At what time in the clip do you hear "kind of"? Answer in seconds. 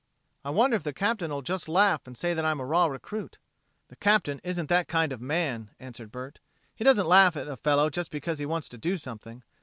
4.87-5.21